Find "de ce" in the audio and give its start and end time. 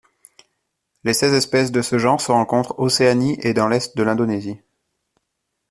1.71-1.99